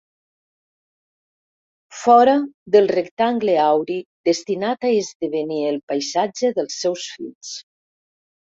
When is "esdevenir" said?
5.05-5.63